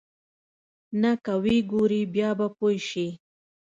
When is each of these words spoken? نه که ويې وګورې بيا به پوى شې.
نه 1.01 1.11
که 1.23 1.33
ويې 1.43 1.59
وګورې 1.65 2.01
بيا 2.13 2.29
به 2.39 2.47
پوى 2.57 2.77
شې. 2.89 3.07